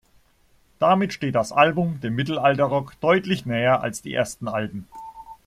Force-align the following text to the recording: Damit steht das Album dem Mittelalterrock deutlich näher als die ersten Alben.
Damit 0.79 1.13
steht 1.13 1.35
das 1.35 1.51
Album 1.51 1.99
dem 2.01 2.15
Mittelalterrock 2.15 2.99
deutlich 3.01 3.45
näher 3.45 3.83
als 3.83 4.01
die 4.01 4.15
ersten 4.15 4.47
Alben. 4.47 4.87